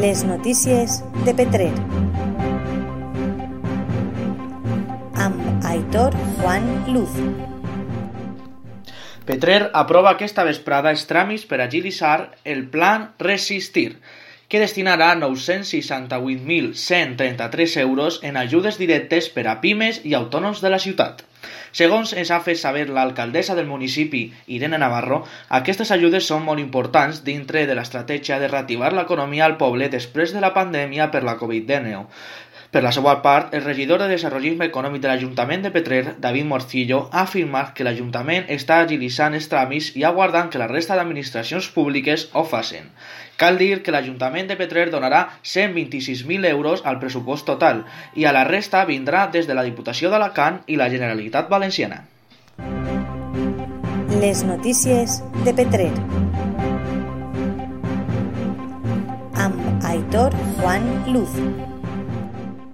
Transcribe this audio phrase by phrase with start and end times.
[0.00, 1.70] Les notícies de Petrer.
[5.16, 7.14] Amb Aitor Juan Luz.
[9.24, 13.96] Petrer aprova aquesta vesprada els tràmits per agilitzar el Plan Resistir,
[14.48, 21.24] que destinarà 968.133 euros en ajudes directes per a pimes i autònoms de la ciutat.
[21.76, 24.22] Segons ens ha fet saber l'alcaldessa del municipi,
[24.56, 25.18] Irene Navarro,
[25.58, 30.40] aquestes ajudes són molt importants dintre de l'estratègia de reactivar l'economia al poble després de
[30.40, 32.06] la pandèmia per la Covid-19.
[32.70, 37.04] Per la seva part, el regidor de Desenvolupisme Econòmic de l'Ajuntament de Petrer, David Morcillo,
[37.12, 42.28] ha afirmat que l'Ajuntament està agilitzant els tràmits i aguardant que la resta d'administracions públiques
[42.34, 42.90] ho facin.
[43.36, 47.84] Cal dir que l'Ajuntament de Petrer donarà 126.000 euros al pressupost total
[48.14, 52.02] i a la resta vindrà des de la Diputació d'Alacant i la Generalitat Valenciana.
[54.16, 55.92] Les notícies de Petrer.
[59.36, 61.75] Amb Aitor Juan Luz.